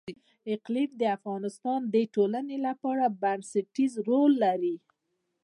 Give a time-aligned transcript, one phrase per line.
[0.53, 4.75] اقلیم د افغانستان د ټولنې لپاره بنسټيز رول لري.